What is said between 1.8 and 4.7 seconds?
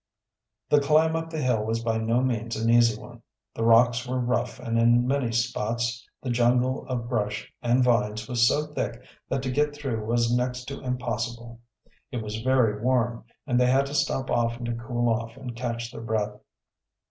by no means an easy one. The rocks were rough